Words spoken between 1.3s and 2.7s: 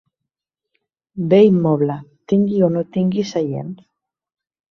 Bé immoble, tingui o